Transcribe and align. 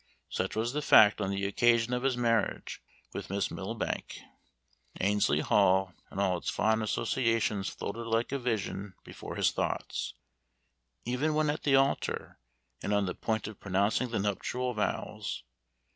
Such 0.31 0.55
was 0.55 0.73
the 0.73 0.81
fact 0.81 1.21
on 1.21 1.29
the 1.29 1.45
occasion 1.45 1.93
of 1.93 2.01
his 2.01 2.17
marriage 2.17 2.81
with 3.13 3.29
Miss 3.29 3.49
Milbanke; 3.51 4.19
Annesley 4.95 5.41
Hall 5.41 5.93
and 6.09 6.19
all 6.19 6.39
its 6.39 6.49
fond 6.49 6.81
associations 6.81 7.69
floated 7.69 8.07
like 8.07 8.31
a 8.31 8.39
vision 8.39 8.95
before 9.03 9.35
his 9.35 9.51
thoughts, 9.51 10.15
even 11.05 11.35
when 11.35 11.51
at 11.51 11.61
the 11.61 11.75
altar, 11.75 12.39
and 12.81 12.95
on 12.95 13.05
the 13.05 13.13
point 13.13 13.47
of 13.47 13.59
pronouncing 13.59 14.09
the 14.09 14.17
nuptial 14.17 14.73
vows. 14.73 15.43